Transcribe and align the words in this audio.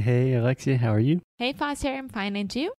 Hey, 0.00 0.34
Alexia, 0.34 0.76
how 0.76 0.92
are 0.92 0.98
you? 0.98 1.20
Hey, 1.38 1.52
Foster, 1.52 1.86
I'm 1.86 2.08
fine, 2.08 2.34
and 2.34 2.52
you? 2.52 2.72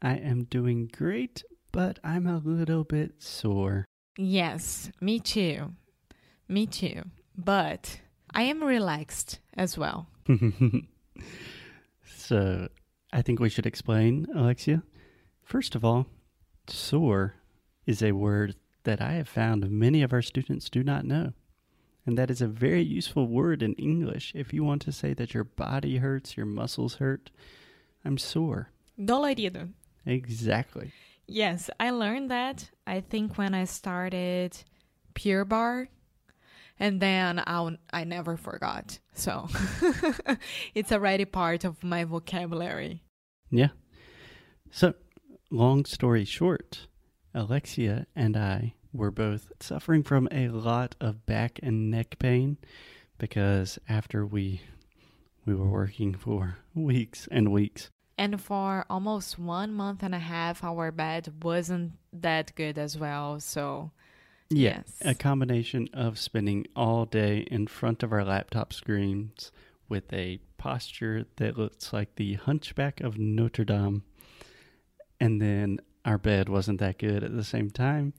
I 0.00 0.14
am 0.14 0.44
doing 0.44 0.90
great, 0.90 1.44
but 1.70 1.98
I'm 2.02 2.26
a 2.26 2.38
little 2.38 2.82
bit 2.82 3.22
sore. 3.22 3.84
Yes, 4.16 4.90
me 4.98 5.20
too. 5.20 5.74
Me 6.48 6.66
too. 6.66 7.02
But 7.36 8.00
I 8.32 8.44
am 8.44 8.64
relaxed 8.64 9.38
as 9.54 9.76
well. 9.76 10.08
so, 12.06 12.68
I 13.12 13.20
think 13.20 13.38
we 13.38 13.50
should 13.50 13.66
explain, 13.66 14.26
Alexia. 14.34 14.82
First 15.44 15.74
of 15.74 15.84
all, 15.84 16.06
sore 16.68 17.34
is 17.84 18.02
a 18.02 18.12
word 18.12 18.56
that 18.84 19.02
I 19.02 19.12
have 19.12 19.28
found 19.28 19.70
many 19.70 20.02
of 20.02 20.14
our 20.14 20.22
students 20.22 20.70
do 20.70 20.82
not 20.82 21.04
know. 21.04 21.34
And 22.04 22.18
that 22.18 22.30
is 22.30 22.42
a 22.42 22.48
very 22.48 22.82
useful 22.82 23.26
word 23.28 23.62
in 23.62 23.74
English 23.74 24.32
if 24.34 24.52
you 24.52 24.64
want 24.64 24.82
to 24.82 24.92
say 24.92 25.14
that 25.14 25.34
your 25.34 25.44
body 25.44 25.98
hurts, 25.98 26.36
your 26.36 26.46
muscles 26.46 26.96
hurt. 26.96 27.30
I'm 28.04 28.18
sore. 28.18 28.70
Dolorido. 28.98 29.70
Exactly. 30.04 30.92
Yes, 31.26 31.70
I 31.78 31.90
learned 31.90 32.30
that 32.30 32.70
I 32.86 33.00
think 33.00 33.38
when 33.38 33.54
I 33.54 33.64
started 33.64 34.56
Pure 35.14 35.44
Barre 35.44 35.88
and 36.80 37.00
then 37.00 37.38
I 37.38 37.78
I 37.92 38.04
never 38.04 38.36
forgot. 38.36 38.98
So 39.14 39.48
it's 40.74 40.90
already 40.90 41.24
part 41.24 41.64
of 41.64 41.84
my 41.84 42.04
vocabulary. 42.04 43.04
Yeah. 43.50 43.68
So, 44.70 44.94
long 45.50 45.84
story 45.84 46.24
short, 46.24 46.88
Alexia 47.34 48.06
and 48.16 48.36
I 48.36 48.74
were 48.92 49.10
both 49.10 49.52
suffering 49.60 50.02
from 50.02 50.28
a 50.30 50.48
lot 50.48 50.94
of 51.00 51.24
back 51.26 51.58
and 51.62 51.90
neck 51.90 52.18
pain 52.18 52.58
because 53.18 53.78
after 53.88 54.26
we 54.26 54.60
we 55.44 55.54
were 55.54 55.68
working 55.68 56.14
for 56.14 56.58
weeks 56.74 57.28
and 57.30 57.52
weeks. 57.52 57.90
And 58.18 58.40
for 58.40 58.84
almost 58.88 59.38
one 59.38 59.72
month 59.72 60.02
and 60.02 60.14
a 60.14 60.18
half 60.18 60.62
our 60.62 60.92
bed 60.92 61.32
wasn't 61.42 61.92
that 62.12 62.52
good 62.54 62.78
as 62.78 62.96
well 62.96 63.40
so 63.40 63.90
yeah, 64.50 64.82
yes. 64.86 64.98
a 65.00 65.14
combination 65.14 65.88
of 65.94 66.18
spending 66.18 66.66
all 66.76 67.06
day 67.06 67.38
in 67.50 67.66
front 67.66 68.02
of 68.02 68.12
our 68.12 68.24
laptop 68.24 68.72
screens 68.72 69.50
with 69.88 70.12
a 70.12 70.38
posture 70.58 71.24
that 71.36 71.56
looks 71.56 71.92
like 71.92 72.14
the 72.16 72.34
hunchback 72.34 73.00
of 73.00 73.18
notre 73.18 73.64
dame 73.64 74.02
and 75.18 75.40
then 75.40 75.80
our 76.04 76.18
bed 76.18 76.48
wasn't 76.48 76.78
that 76.80 76.98
good 76.98 77.24
at 77.24 77.34
the 77.34 77.44
same 77.44 77.70
time 77.70 78.12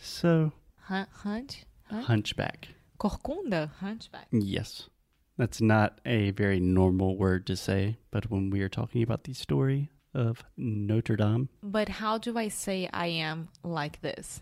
so, 0.00 0.52
hunch, 0.76 1.08
hunch, 1.12 1.64
hunchback. 1.90 2.68
Corcunda, 2.98 3.70
hunchback. 3.80 4.26
Yes. 4.32 4.88
That's 5.36 5.60
not 5.60 6.00
a 6.04 6.32
very 6.32 6.58
normal 6.58 7.16
word 7.16 7.46
to 7.46 7.56
say, 7.56 7.98
but 8.10 8.28
when 8.28 8.50
we 8.50 8.60
are 8.60 8.68
talking 8.68 9.02
about 9.04 9.24
the 9.24 9.34
story 9.34 9.90
of 10.12 10.42
Notre 10.56 11.16
Dame. 11.16 11.48
But 11.62 11.88
how 11.88 12.18
do 12.18 12.36
I 12.36 12.48
say 12.48 12.88
I 12.92 13.06
am 13.06 13.48
like 13.62 14.00
this? 14.00 14.40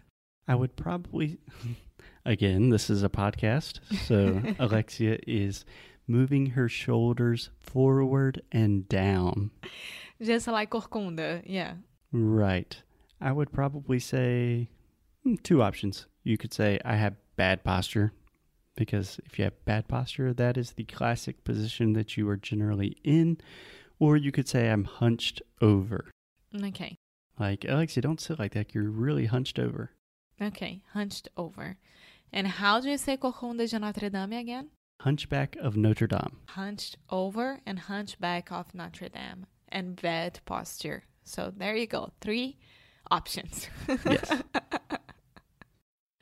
I 0.49 0.55
would 0.55 0.75
probably, 0.77 1.39
again, 2.25 2.71
this 2.71 2.89
is 2.89 3.03
a 3.03 3.11
podcast, 3.11 3.81
so 4.07 4.41
Alexia 4.59 5.19
is 5.27 5.67
moving 6.09 6.47
her 6.47 6.69
shoulders 6.69 7.51
forward 7.61 8.41
and 8.51 8.89
down. 8.89 9.51
Just 10.23 10.49
like 10.49 10.71
Corcunda, 10.71 11.43
yeah. 11.45 11.75
Right. 12.11 12.81
I 13.21 13.33
would 13.33 13.53
probably 13.53 13.99
say 13.99 14.71
Hmm, 15.27 15.35
two 15.43 15.61
options. 15.61 16.07
You 16.23 16.39
could 16.39 16.55
say, 16.55 16.79
I 16.85 16.95
have 16.95 17.17
bad 17.35 17.65
posture, 17.65 18.13
because 18.77 19.19
if 19.25 19.41
you 19.41 19.45
have 19.45 19.65
bad 19.65 19.89
posture, 19.89 20.33
that 20.33 20.57
is 20.57 20.71
the 20.71 20.85
classic 20.85 21.43
position 21.43 21.95
that 21.95 22.17
you 22.17 22.29
are 22.29 22.37
generally 22.37 22.97
in. 23.03 23.39
Or 23.99 24.17
you 24.17 24.31
could 24.31 24.47
say, 24.47 24.71
I'm 24.71 24.85
hunched 24.85 25.43
over. 25.61 26.13
Okay. 26.63 26.97
Like, 27.41 27.65
Alexia, 27.65 28.03
don't 28.03 28.21
sit 28.21 28.39
like 28.39 28.55
that. 28.55 28.73
You're 28.73 28.89
really 28.89 29.27
hunched 29.27 29.59
over. 29.59 29.91
Okay, 30.41 30.83
hunched 30.93 31.29
over. 31.37 31.77
And 32.33 32.47
how 32.47 32.79
do 32.79 32.89
you 32.89 32.97
say 32.97 33.17
Corcunda 33.17 33.69
de 33.69 33.81
Notre 33.81 34.09
Dame 34.09 34.35
again? 34.35 34.69
Hunchback 35.01 35.57
of 35.57 35.77
Notre 35.77 36.07
Dame. 36.07 36.39
Hunched 36.51 36.99
over 37.11 37.59
and 37.67 37.81
hunchback 37.81 38.53
of 38.53 38.73
Notre 38.77 39.09
Dame. 39.09 39.47
And 39.71 40.01
bad 40.01 40.39
posture. 40.45 41.03
So 41.25 41.53
there 41.57 41.75
you 41.75 41.89
go. 41.89 42.13
Three 42.21 42.59
options. 43.11 43.69
yes. 43.89 44.31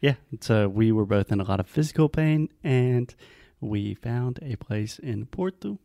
yeah, 0.05 0.17
so 0.39 0.69
we 0.69 0.93
were 0.93 1.07
both 1.07 1.33
in 1.33 1.41
a 1.41 1.45
lot 1.45 1.61
of 1.61 1.67
physical 1.67 2.11
pain, 2.11 2.51
and 2.63 3.15
we 3.59 3.95
found 3.95 4.39
a 4.43 4.55
place 4.57 4.99
in 4.99 5.25
Porto, 5.25 5.79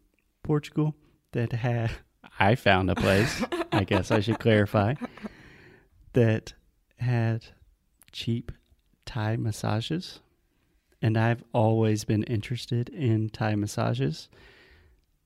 Portugal, 0.44 0.94
that 1.32 1.54
had. 1.54 1.92
I 2.38 2.56
found 2.56 2.90
a 2.90 2.96
place, 2.96 3.42
I 3.72 3.86
guess 3.86 4.12
I 4.12 4.20
should 4.20 4.40
clarify, 4.40 4.96
that 6.12 6.52
had 6.98 7.46
cheap 8.12 8.52
Thai 9.06 9.38
massages. 9.38 10.20
And 11.02 11.18
I've 11.18 11.46
always 11.54 12.04
been 12.04 12.24
interested 12.24 12.90
in 12.90 13.30
Thai 13.30 13.56
massages. 13.56 14.28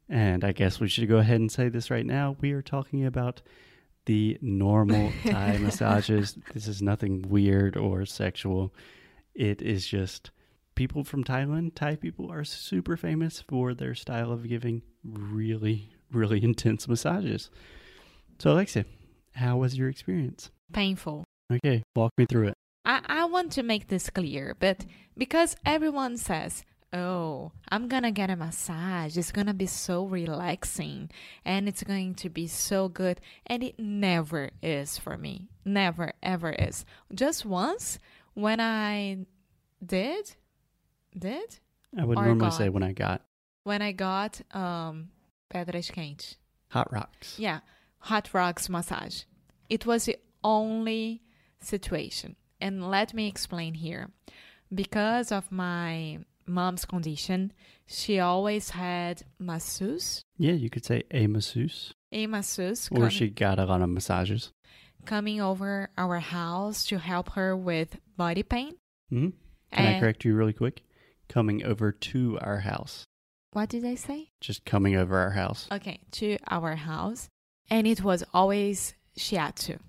And 0.08 0.44
I 0.44 0.52
guess 0.52 0.80
we 0.80 0.88
should 0.88 1.10
go 1.10 1.18
ahead 1.18 1.40
and 1.40 1.52
say 1.52 1.68
this 1.68 1.90
right 1.90 2.06
now. 2.06 2.36
We 2.42 2.52
are 2.52 2.62
talking 2.62 3.08
about 3.08 3.42
the 4.06 4.38
normal 4.42 5.12
Thai 5.26 5.58
massages. 5.58 6.38
This 6.54 6.68
is 6.68 6.82
nothing 6.82 7.24
weird 7.28 7.78
or 7.78 8.06
sexual. 8.06 8.74
It 9.34 9.62
is 9.62 9.88
just 9.88 10.32
people 10.76 11.04
from 11.04 11.24
Thailand. 11.24 11.76
Thai 11.76 11.96
people 11.96 12.32
are 12.32 12.44
super 12.44 12.98
famous 12.98 13.44
for 13.48 13.74
their 13.74 13.96
style 13.96 14.32
of 14.32 14.48
giving 14.48 14.82
really, 15.04 15.90
really 16.12 16.44
intense 16.44 16.88
massages. 16.88 17.50
So, 18.40 18.52
Alexia, 18.52 18.86
how 19.36 19.58
was 19.58 19.78
your 19.78 19.90
experience? 19.90 20.50
Painful. 20.72 21.24
Okay, 21.52 21.84
walk 21.96 22.12
me 22.18 22.26
through 22.26 22.50
it. 22.50 22.54
I, 22.86 23.02
I 23.06 23.26
want 23.26 23.52
to 23.54 23.64
make 23.64 23.88
this 23.88 24.10
clear, 24.10 24.56
but 24.60 24.86
because 25.18 25.56
everyone 25.66 26.18
says 26.18 26.64
oh, 26.94 27.52
I'm 27.70 27.88
gonna 27.88 28.12
get 28.12 28.30
a 28.30 28.36
massage. 28.36 29.18
It's 29.18 29.32
gonna 29.32 29.54
be 29.54 29.66
so 29.66 30.06
relaxing 30.06 31.10
and 31.44 31.68
it's 31.68 31.84
going 31.84 32.16
to 32.16 32.30
be 32.30 32.48
so 32.48 32.88
good. 32.88 33.20
And 33.48 33.64
it 33.64 33.80
never 33.80 34.52
is 34.62 34.98
for 34.98 35.18
me. 35.18 35.50
Never, 35.66 36.14
ever 36.22 36.52
is. 36.52 36.86
Just 37.14 37.46
once 37.46 38.00
when 38.36 38.60
I 38.60 39.26
did, 39.84 40.36
did? 41.18 41.60
I 41.98 42.06
would 42.06 42.16
normally 42.16 42.40
got, 42.40 42.50
say 42.52 42.70
when 42.70 42.84
I 42.84 42.94
got. 42.94 43.22
When 43.64 43.82
I 43.82 43.92
got 43.92 44.42
um, 44.56 45.10
pedras 45.54 45.92
quentes. 45.92 46.36
Hot 46.70 46.92
rocks. 46.92 47.38
Yeah, 47.38 47.60
hot 48.00 48.30
rocks 48.34 48.70
massage. 48.70 49.24
It 49.70 49.86
was 49.86 50.06
the 50.06 50.18
only 50.44 51.22
situation. 51.60 52.36
And 52.60 52.90
let 52.90 53.14
me 53.14 53.28
explain 53.28 53.74
here. 53.74 54.10
Because 54.74 55.32
of 55.32 55.52
my 55.52 56.20
mom's 56.46 56.86
condition, 56.86 57.54
she 57.86 58.20
always 58.20 58.72
had 58.72 59.24
masseuse. 59.40 60.24
Yeah, 60.38 60.54
you 60.54 60.70
could 60.70 60.86
say 60.86 61.04
a 61.12 61.28
masseuse. 61.28 61.94
A 62.12 62.28
masseuse. 62.28 62.90
Or 62.92 63.10
she 63.10 63.30
got 63.30 63.60
a 63.60 63.66
lot 63.66 63.82
of 63.82 63.90
massages. 63.90 64.52
Coming 65.06 65.42
over 65.42 65.90
our 65.98 66.20
house 66.20 66.86
to 66.88 66.98
help 66.98 67.32
her 67.32 67.56
with 67.58 67.98
body 68.16 68.44
pain. 68.44 68.76
Mm-hmm. 69.12 69.30
Can 69.72 69.86
and 69.86 69.96
I 69.96 70.00
correct 70.00 70.24
you 70.24 70.36
really 70.36 70.54
quick? 70.54 70.84
Coming 71.28 71.64
over 71.64 71.92
to 71.92 72.38
our 72.42 72.60
house. 72.60 73.06
What 73.52 73.70
did 73.70 73.86
I 73.86 73.96
say? 73.96 74.30
Just 74.42 74.66
coming 74.66 74.96
over 74.96 75.18
our 75.18 75.32
house. 75.32 75.68
Okay, 75.72 76.00
to 76.12 76.38
our 76.50 76.76
house. 76.76 77.30
And 77.70 77.88
it 77.88 78.04
was 78.04 78.24
always 78.34 78.96
shiatsu, 79.18 79.80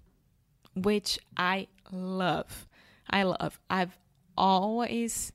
which 0.74 1.18
I 1.36 1.68
love. 1.90 2.66
I 3.08 3.22
love. 3.24 3.58
I've 3.68 3.96
always 4.36 5.32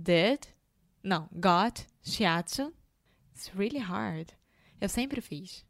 did, 0.00 0.48
não, 1.02 1.28
got 1.40 1.86
shiatsu. 2.04 2.72
It's 3.34 3.50
really 3.54 3.80
hard. 3.80 4.32
Eu 4.80 4.88
sempre 4.88 5.20
fiz. 5.20 5.64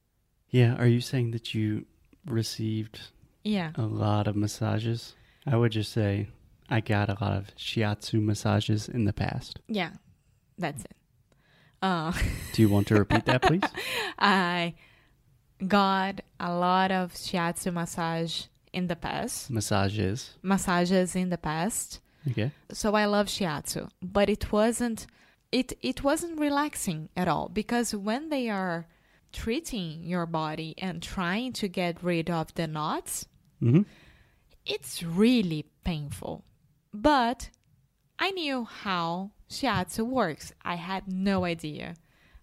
Yeah, 0.51 0.75
are 0.79 0.87
you 0.87 1.01
saying 1.01 1.33
that 1.33 1.55
you 1.55 1.87
received 2.25 3.01
yeah. 3.45 3.73
a 3.77 3.83
lot 3.83 4.27
of 4.27 4.37
massages? 4.37 5.15
I 5.47 5.57
would 5.57 5.73
just 5.73 5.93
say 5.93 6.29
I 6.69 6.81
got 6.81 7.09
a 7.09 7.17
lot 7.21 7.37
of 7.37 7.55
shiatsu 7.57 8.21
massages 8.23 8.89
in 8.89 9.05
the 9.05 9.13
past. 9.13 9.61
Yeah, 9.69 9.91
that's 10.59 10.85
it. 10.85 10.97
Uh, 11.83 12.13
Do 12.53 12.63
you 12.63 12.69
want 12.69 12.89
to 12.89 12.95
repeat 12.95 13.27
that, 13.27 13.43
please? 13.43 13.63
I 14.19 14.75
got 15.67 16.21
a 16.41 16.53
lot 16.53 16.91
of 16.91 17.13
shiatsu 17.15 17.73
massage 17.73 18.45
in 18.73 18.89
the 18.89 18.97
past. 18.97 19.51
Massages. 19.51 20.35
Massages 20.43 21.15
in 21.17 21.31
the 21.31 21.39
past. 21.39 22.01
Okay. 22.31 22.51
So 22.73 22.95
I 22.95 23.05
love 23.07 23.27
shiatsu, 23.27 23.89
but 24.03 24.29
it 24.29 24.53
wasn't 24.53 25.07
it 25.53 25.73
it 25.81 26.03
wasn't 26.03 26.41
relaxing 26.41 27.09
at 27.17 27.29
all 27.29 27.49
because 27.49 27.95
when 27.95 28.29
they 28.29 28.49
are 28.49 28.89
treating 29.33 30.03
your 30.03 30.27
body 30.27 30.75
and 30.79 31.03
trying 31.03 31.53
to 31.53 31.69
get 31.69 32.03
rid 32.03 32.31
of 32.31 32.53
the 32.55 32.67
knots, 32.67 33.27
mm-hmm. 33.63 33.83
it's 34.65 35.03
really 35.03 35.67
painful. 35.85 36.45
But 36.93 37.51
I 38.19 38.31
knew 38.31 38.65
how 38.65 39.33
shiatsu 39.51 40.07
works. 40.07 40.53
I 40.65 40.77
had 40.77 41.07
no 41.07 41.45
idea 41.45 41.95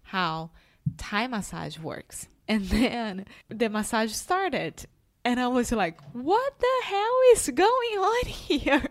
how 0.02 0.50
Thai 0.96 1.26
massage 1.26 1.78
works. 1.78 2.28
And 2.46 2.68
then 2.68 3.24
the 3.48 3.70
massage 3.70 4.12
started. 4.12 4.84
And 5.24 5.40
I 5.40 5.48
was 5.48 5.72
like, 5.72 5.98
what 6.12 6.52
the 6.60 6.76
hell 6.84 7.16
is 7.32 7.48
going 7.48 7.94
on 7.98 8.26
here? 8.26 8.82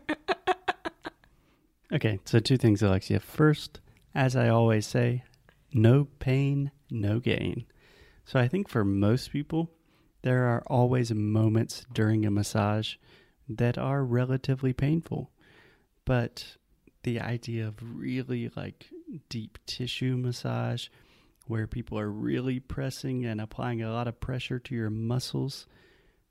Okay, 1.94 2.20
so 2.26 2.40
two 2.40 2.58
things, 2.58 2.82
Alexia. 2.82 3.20
First, 3.20 3.80
as 4.16 4.36
I 4.36 4.50
always 4.50 4.88
say, 4.88 5.24
no 5.72 6.08
pain, 6.18 6.72
no 6.90 7.20
gain. 7.20 7.66
So 8.26 8.40
I 8.40 8.48
think 8.48 8.68
for 8.68 8.84
most 8.84 9.32
people, 9.32 9.70
there 10.24 10.46
are 10.46 10.64
always 10.66 11.14
moments 11.14 11.86
during 11.94 12.26
a 12.26 12.32
massage 12.32 12.96
that 13.48 13.78
are 13.78 14.04
relatively 14.04 14.74
painful. 14.74 15.30
But 16.04 16.58
the 17.04 17.20
idea 17.20 17.68
of 17.68 17.76
really 17.82 18.50
like 18.56 18.88
deep 19.30 19.60
tissue 19.68 20.18
massage, 20.18 20.88
where 21.46 21.68
people 21.68 22.00
are 22.00 22.10
really 22.10 22.60
pressing 22.60 23.24
and 23.24 23.40
applying 23.40 23.84
a 23.84 23.94
lot 23.94 24.08
of 24.08 24.20
pressure 24.20 24.58
to 24.58 24.74
your 24.74 24.90
muscles, 24.90 25.68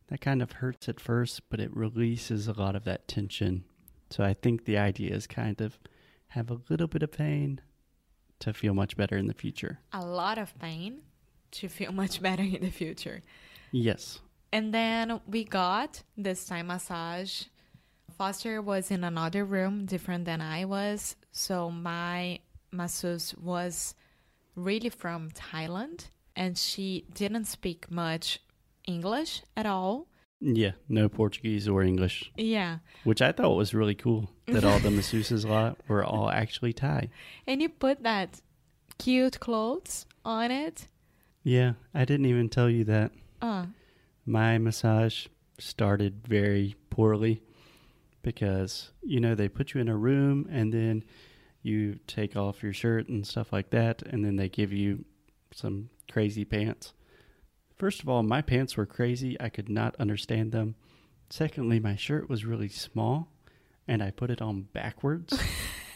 that 0.09 0.21
kind 0.21 0.43
of 0.43 0.53
hurts 0.53 0.89
at 0.89 0.99
first, 0.99 1.43
but 1.51 1.61
it 1.61 1.77
releases 1.77 2.49
a 2.49 2.53
lot 2.53 2.75
of 2.75 2.83
that 2.83 3.07
tension. 3.07 3.63
So 4.13 4.23
I 4.23 4.35
think 4.35 4.67
the 4.67 4.77
idea 4.77 5.15
is 5.15 5.27
kind 5.27 5.61
of 5.63 5.79
have 6.29 6.51
a 6.51 6.61
little 6.69 6.87
bit 6.87 7.03
of 7.03 7.13
pain 7.13 7.61
to 8.41 8.53
feel 8.53 8.75
much 8.75 8.95
better 8.95 9.17
in 9.17 9.27
the 9.27 9.35
future. 9.35 9.79
A 9.93 10.05
lot 10.05 10.37
of 10.37 10.59
pain 10.59 11.01
to 11.53 11.69
feel 11.69 11.93
much 12.03 12.21
better 12.21 12.43
in 12.43 12.61
the 12.61 12.71
future. 12.71 13.23
Yes. 13.71 14.21
And 14.53 14.75
then 14.75 15.21
we 15.27 15.45
got 15.45 16.03
this 16.17 16.45
Thai 16.45 16.63
massage. 16.63 17.45
Foster 18.19 18.61
was 18.61 18.91
in 18.91 19.03
another 19.03 19.47
room 19.47 19.87
different 19.87 20.27
than 20.27 20.43
I 20.43 20.67
was. 20.67 21.17
So 21.31 21.71
my 21.71 22.41
masseuse 22.71 23.35
was 23.37 23.95
really 24.55 24.91
from 24.91 25.31
Thailand 25.31 26.09
and 26.37 26.59
she 26.59 27.07
didn't 27.15 27.47
speak 27.47 27.91
much 27.91 28.41
English 28.87 29.43
at 29.57 29.65
all. 29.65 30.09
Yeah, 30.45 30.73
no 30.89 31.09
Portuguese 31.09 31.69
or 31.69 31.83
English, 31.85 32.33
Yeah. 32.37 32.79
which 33.05 33.23
I 33.23 33.31
thought 33.31 33.55
was 33.57 33.73
really 33.75 33.95
cool 33.95 34.29
that 34.49 34.65
all 34.65 34.81
the 34.81 34.89
masseuses 34.99 35.49
lot 35.49 35.79
were 35.87 36.05
all 36.05 36.29
actually 36.31 36.73
Thai. 36.73 37.11
And 37.47 37.63
you 37.63 37.69
put 37.69 38.03
that 38.03 38.41
cute 38.99 39.39
clothes 39.39 40.05
on 40.25 40.51
it. 40.51 40.89
Yeah, 41.45 41.75
I 41.95 42.05
didn't 42.05 42.27
even 42.27 42.49
tell 42.49 42.69
you 42.69 42.83
that. 42.85 43.13
Uh, 43.41 43.67
My 44.27 44.59
massage 44.59 45.27
started 45.59 46.27
very 46.27 46.75
poorly 46.91 47.43
because, 48.23 48.91
you 49.03 49.21
know, 49.21 49.35
they 49.35 49.49
put 49.49 49.75
you 49.75 49.81
in 49.81 49.89
a 49.89 49.97
room 49.97 50.49
and 50.51 50.73
then 50.73 51.05
you 51.63 51.99
take 52.07 52.37
off 52.37 52.63
your 52.63 52.73
shirt 52.73 53.09
and 53.09 53.25
stuff 53.27 53.53
like 53.53 53.71
that, 53.71 54.03
and 54.03 54.25
then 54.25 54.35
they 54.37 54.49
give 54.49 54.73
you 54.73 55.05
some 55.53 55.89
crazy 56.11 56.45
pants. 56.45 56.93
First 57.83 58.01
of 58.05 58.09
all, 58.09 58.23
my 58.23 58.43
pants 58.43 58.77
were 58.77 58.87
crazy. 58.87 59.37
I 59.41 59.49
could 59.49 59.69
not 59.69 59.97
understand 59.99 60.53
them. 60.53 60.77
Secondly, 61.31 61.81
my 61.81 61.97
shirt 61.97 62.29
was 62.31 62.45
really 62.45 62.69
small 62.69 63.27
and 63.89 64.01
I 64.01 64.13
put 64.13 64.31
it 64.31 64.41
on 64.41 64.69
backwards. 64.73 65.37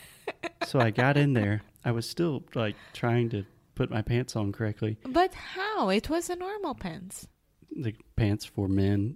so 0.67 0.81
I 0.81 0.91
got 0.91 1.17
in 1.17 1.33
there. 1.33 1.63
I 1.85 1.93
was 1.93 2.11
still 2.11 2.43
like 2.57 2.75
trying 2.93 3.29
to 3.31 3.45
put 3.77 3.89
my 3.89 4.03
pants 4.03 4.35
on 4.35 4.51
correctly. 4.51 4.97
but 5.07 5.33
how? 5.35 5.89
It 5.91 6.11
was 6.11 6.29
a 6.29 6.35
normal 6.35 6.75
pants. 6.75 7.29
the 7.71 7.95
pants 8.17 8.45
for 8.45 8.67
men 8.67 9.15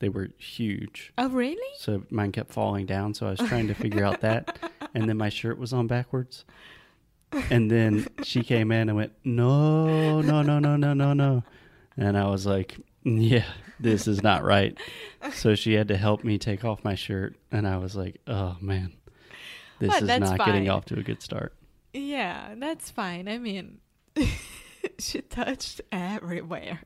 they 0.00 0.08
were 0.08 0.30
huge 0.36 1.12
Oh, 1.16 1.28
really? 1.28 1.72
so 1.78 2.02
mine 2.10 2.32
kept 2.32 2.52
falling 2.52 2.86
down 2.86 3.14
so 3.14 3.26
i 3.28 3.30
was 3.30 3.38
trying 3.40 3.68
to 3.68 3.74
figure 3.74 4.04
out 4.04 4.20
that 4.22 4.58
and 4.94 5.08
then 5.08 5.16
my 5.16 5.28
shirt 5.28 5.58
was 5.58 5.72
on 5.72 5.86
backwards 5.86 6.44
and 7.50 7.70
then 7.70 8.06
she 8.24 8.42
came 8.42 8.72
in 8.72 8.88
and 8.88 8.96
went 8.96 9.12
no 9.24 10.20
no 10.20 10.42
no 10.42 10.58
no 10.58 10.76
no 10.76 10.92
no 10.94 11.12
no 11.12 11.42
and 11.98 12.16
i 12.16 12.26
was 12.26 12.46
like 12.46 12.76
yeah 13.04 13.44
this 13.80 14.06
is 14.08 14.22
not 14.22 14.42
right 14.44 14.78
so 15.32 15.54
she 15.54 15.74
had 15.74 15.88
to 15.88 15.96
help 15.96 16.24
me 16.24 16.38
take 16.38 16.64
off 16.64 16.82
my 16.84 16.94
shirt 16.94 17.36
and 17.52 17.66
i 17.68 17.76
was 17.76 17.94
like 17.94 18.20
oh 18.26 18.56
man 18.60 18.92
this 19.78 19.90
But 19.90 20.02
is 20.04 20.08
not 20.20 20.38
getting 20.38 20.68
off 20.70 20.86
to 20.86 20.98
a 20.98 21.02
good 21.02 21.22
start 21.22 21.52
Yeah, 21.92 22.54
that's 22.56 22.90
fine. 22.90 23.28
I 23.28 23.38
mean, 23.38 23.78
she 24.98 25.20
touched 25.22 25.80
everywhere. 25.92 26.80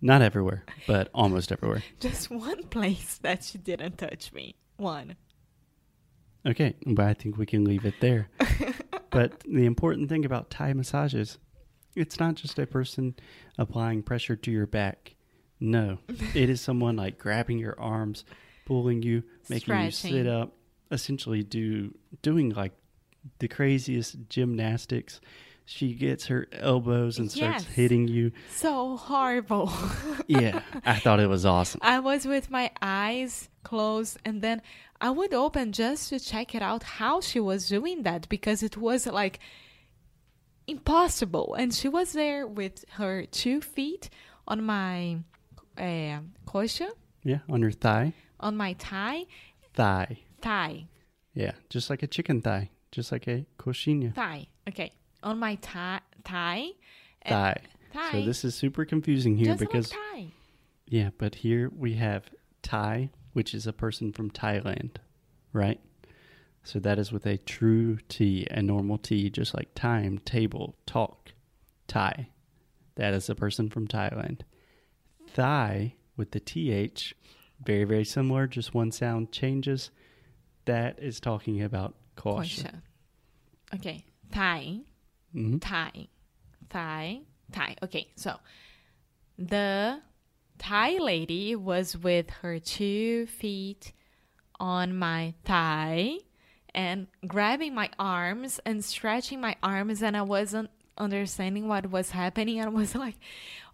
not 0.00 0.22
everywhere 0.22 0.64
but 0.86 1.08
almost 1.12 1.50
everywhere 1.50 1.82
Just 2.00 2.30
one 2.30 2.62
place 2.64 3.18
that 3.22 3.42
she 3.44 3.58
didn't 3.58 3.98
touch 3.98 4.32
me. 4.32 4.54
One. 4.76 5.16
Okay, 6.46 6.74
but 6.86 7.04
I 7.06 7.14
think 7.14 7.36
we 7.36 7.46
can 7.46 7.64
leave 7.64 7.84
it 7.84 7.94
there. 8.00 8.28
but 9.10 9.40
the 9.40 9.64
important 9.66 10.08
thing 10.08 10.24
about 10.24 10.50
Thai 10.50 10.72
massages, 10.72 11.38
it's 11.94 12.18
not 12.18 12.34
just 12.36 12.58
a 12.58 12.66
person 12.66 13.14
applying 13.58 14.02
pressure 14.02 14.36
to 14.36 14.50
your 14.50 14.66
back. 14.66 15.14
No, 15.60 15.98
it 16.34 16.50
is 16.50 16.60
someone 16.60 16.96
like 16.96 17.18
grabbing 17.18 17.58
your 17.58 17.78
arms, 17.78 18.24
pulling 18.64 19.02
you, 19.02 19.22
making 19.48 19.78
you 19.80 19.90
sit 19.90 20.26
up, 20.26 20.52
essentially 20.90 21.42
do 21.42 21.94
doing 22.22 22.50
like 22.50 22.72
the 23.38 23.48
craziest 23.48 24.16
gymnastics. 24.28 25.20
She 25.64 25.94
gets 25.94 26.26
her 26.26 26.48
elbows 26.52 27.18
and 27.18 27.30
starts 27.30 27.64
Yes. 27.64 27.74
hitting 27.74 28.08
you. 28.08 28.32
So 28.50 28.96
horrible. 28.96 29.72
Yeah, 30.28 30.60
I 30.84 30.98
thought 30.98 31.20
it 31.20 31.28
was 31.28 31.44
awesome. 31.44 31.80
I 31.82 31.98
was 31.98 32.26
with 32.26 32.50
my 32.50 32.70
eyes 32.80 33.48
closed 33.64 34.18
and 34.24 34.40
then 34.40 34.62
I 35.00 35.10
would 35.10 35.34
open 35.34 35.72
just 35.72 36.08
to 36.10 36.18
check 36.20 36.54
it 36.54 36.62
out 36.62 36.82
how 36.84 37.20
she 37.20 37.38
was 37.40 37.68
doing 37.68 38.02
that 38.04 38.28
because 38.28 38.62
it 38.62 38.76
was 38.76 39.06
like 39.06 39.40
impossible. 40.66 41.54
And 41.58 41.72
she 41.74 41.88
was 41.88 42.12
there 42.12 42.46
with 42.46 42.84
her 42.92 43.24
two 43.26 43.60
feet 43.60 44.10
on 44.46 44.62
my 44.64 45.18
uh, 45.78 46.20
coxa, 46.46 46.88
Yeah, 47.24 47.38
on 47.48 47.60
your 47.60 47.70
thigh, 47.72 48.12
on 48.40 48.56
my 48.56 48.74
thigh, 48.74 49.24
thigh. 49.74 50.18
thigh, 50.40 50.86
Yeah, 51.34 51.52
just 51.70 51.90
like 51.90 52.02
a 52.02 52.06
chicken 52.06 52.40
thigh, 52.42 52.70
just 52.90 53.12
like 53.12 53.26
a 53.28 53.46
coxinha 53.58 54.14
thigh. 54.14 54.48
Okay, 54.68 54.92
on 55.22 55.38
my 55.38 55.56
thigh, 55.56 56.00
thigh, 56.24 56.70
thigh. 57.26 57.56
thigh. 57.92 58.12
So 58.12 58.22
this 58.22 58.44
is 58.44 58.54
super 58.54 58.84
confusing 58.84 59.36
here 59.36 59.46
just 59.52 59.60
because 59.60 59.90
like 59.92 60.00
thigh. 60.12 60.26
yeah, 60.86 61.10
but 61.18 61.36
here 61.36 61.70
we 61.76 61.94
have 61.94 62.24
Thai, 62.62 63.10
which 63.32 63.54
is 63.54 63.66
a 63.66 63.72
person 63.72 64.12
from 64.12 64.30
Thailand, 64.30 64.96
right? 65.52 65.80
So 66.64 66.78
that 66.78 66.98
is 66.98 67.12
with 67.12 67.26
a 67.26 67.38
true 67.38 67.98
T, 68.08 68.46
a 68.50 68.62
normal 68.62 68.98
T, 68.98 69.30
just 69.30 69.54
like 69.54 69.74
time, 69.74 70.18
table, 70.18 70.76
talk, 70.86 71.32
Thai. 71.88 72.28
That 72.94 73.14
is 73.14 73.28
a 73.28 73.34
person 73.34 73.68
from 73.68 73.88
Thailand. 73.88 74.40
Thai 75.34 75.94
with 76.16 76.30
the 76.30 76.40
TH, 76.40 77.14
very, 77.64 77.84
very 77.84 78.04
similar, 78.04 78.46
just 78.46 78.74
one 78.74 78.92
sound 78.92 79.32
changes. 79.32 79.90
That 80.66 80.98
is 81.00 81.18
talking 81.18 81.62
about 81.62 81.94
caution. 82.14 82.82
Okay, 83.74 84.04
thigh. 84.30 84.78
hmm 85.32 85.58
Thai, 85.58 86.08
Thai, 86.68 87.20
Thai. 87.50 87.76
Okay, 87.82 88.08
so 88.14 88.36
the 89.36 90.00
Thai 90.58 90.98
lady 90.98 91.56
was 91.56 91.96
with 91.96 92.30
her 92.30 92.60
two 92.60 93.26
feet 93.26 93.92
on 94.60 94.96
my 94.96 95.34
thigh 95.44 96.18
and 96.74 97.06
grabbing 97.26 97.74
my 97.74 97.90
arms 97.98 98.60
and 98.64 98.84
stretching 98.84 99.40
my 99.40 99.56
arms, 99.62 100.02
and 100.02 100.16
I 100.16 100.22
wasn't 100.22 100.70
understanding 100.98 101.68
what 101.68 101.90
was 101.90 102.10
happening. 102.10 102.60
I 102.60 102.68
was 102.68 102.94
like, 102.94 103.16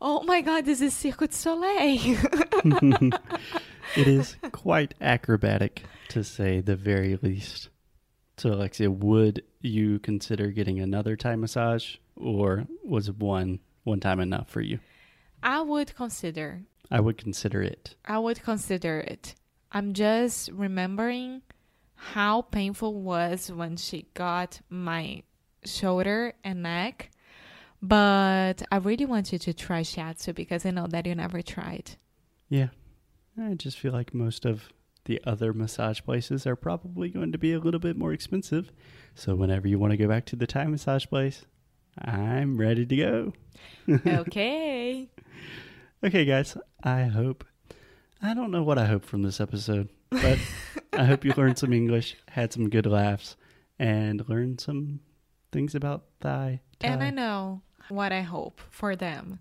"Oh 0.01 0.23
my 0.23 0.41
God, 0.41 0.65
this 0.65 0.81
is 0.81 0.95
Cirque 0.95 1.29
du 1.29 1.33
Soleil!" 1.33 2.17
It 3.97 4.07
is 4.07 4.37
quite 4.53 4.95
acrobatic, 5.01 5.83
to 6.11 6.23
say 6.23 6.61
the 6.61 6.77
very 6.77 7.19
least. 7.23 7.71
So, 8.37 8.53
Alexia, 8.53 8.91
would 8.91 9.43
you 9.63 9.99
consider 9.99 10.49
getting 10.49 10.79
another 10.79 11.17
Thai 11.17 11.37
massage, 11.37 11.97
or 12.15 12.67
was 12.85 13.11
one 13.11 13.61
one 13.85 14.01
time 14.01 14.21
enough 14.21 14.51
for 14.51 14.61
you? 14.61 14.81
I 15.43 15.63
would 15.63 15.95
consider 15.95 16.63
I 16.91 17.01
would 17.01 17.19
consider 17.19 17.63
it. 17.63 17.95
I 18.05 18.19
would 18.19 18.43
consider 18.43 19.01
it. 19.01 19.35
I'm 19.73 19.93
just 19.93 20.51
remembering 20.53 21.43
how 21.99 22.43
painful 22.43 22.95
was 22.95 23.51
when 23.51 23.77
she 23.77 24.07
got 24.15 24.61
my 24.71 25.23
shoulder 25.65 26.33
and 26.45 26.63
neck. 26.63 27.11
But 27.83 28.63
I 28.73 28.77
really 28.77 29.05
want 29.05 29.33
you 29.33 29.39
to 29.39 29.53
try 29.53 29.83
shiatsu 29.83 30.35
because 30.35 30.65
I 30.65 30.71
know 30.71 30.87
that 30.87 31.07
you 31.07 31.15
never 31.15 31.43
tried. 31.43 31.93
Yeah, 32.49 32.69
I 33.41 33.55
just 33.55 33.79
feel 33.79 33.93
like 33.93 34.15
most 34.15 34.45
of 34.45 34.73
the 35.05 35.21
other 35.25 35.53
massage 35.53 36.01
places 36.03 36.47
are 36.47 36.57
probably 36.57 37.09
going 37.09 37.33
to 37.33 37.39
be 37.39 37.53
a 37.53 37.59
little 37.59 37.81
bit 37.81 37.97
more 37.97 38.13
expensive. 38.13 38.73
So, 39.15 39.35
whenever 39.35 39.69
you 39.69 39.79
want 39.79 39.93
to 39.93 39.97
go 39.97 40.09
back 40.09 40.25
to 40.27 40.37
the 40.37 40.47
Thai 40.47 40.67
massage 40.67 41.07
place, 41.07 41.45
I'm 42.01 42.59
ready 42.59 42.87
to 42.87 42.97
go. 42.97 43.33
okay. 44.07 45.09
Okay, 46.05 46.25
guys, 46.25 46.57
I 46.83 47.05
hope. 47.05 47.45
I 48.23 48.35
don't 48.35 48.51
know 48.51 48.63
what 48.63 48.79
I 48.79 48.87
hope 48.87 49.05
from 49.05 49.23
this 49.23 49.41
episode, 49.41 49.89
but 50.11 50.39
I 50.93 51.05
hope 51.05 51.25
you 51.25 51.33
learned 51.37 51.59
some 51.59 51.73
English, 51.73 52.17
had 52.29 52.53
some 52.53 52.69
good 52.69 52.87
laughs, 52.87 53.37
and 53.79 54.29
learned 54.29 54.61
some 54.61 55.01
things 55.53 55.75
about 55.75 56.05
Thai. 56.21 56.61
And 56.81 57.03
I 57.03 57.11
know 57.11 57.63
what 57.89 58.13
I 58.13 58.23
hope 58.23 58.61
for 58.71 58.97
them 58.97 59.41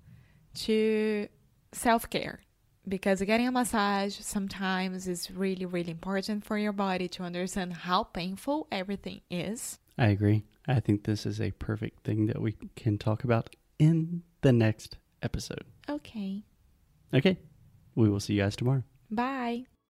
to 0.55 1.27
self 1.71 2.09
care 2.09 2.41
because 2.87 3.21
getting 3.21 3.47
a 3.47 3.51
massage 3.51 4.17
sometimes 4.19 5.07
is 5.07 5.29
really, 5.31 5.65
really 5.65 5.91
important 5.91 6.45
for 6.45 6.57
your 6.57 6.71
body 6.71 7.07
to 7.09 7.23
understand 7.23 7.73
how 7.73 8.03
painful 8.03 8.67
everything 8.71 9.21
is. 9.29 9.79
I 9.97 10.07
agree. 10.07 10.43
I 10.67 10.79
think 10.79 11.03
this 11.03 11.25
is 11.25 11.41
a 11.41 11.51
perfect 11.51 12.03
thing 12.03 12.27
that 12.27 12.41
we 12.41 12.55
can 12.75 12.97
talk 12.97 13.23
about 13.23 13.55
in 13.79 14.23
the 14.41 14.53
next 14.53 14.97
episode. 15.21 15.65
Okay. 15.89 16.43
Okay. 17.13 17.37
We 17.95 18.09
will 18.09 18.19
see 18.19 18.33
you 18.33 18.43
guys 18.43 18.55
tomorrow. 18.55 18.83
Bye. 19.09 19.65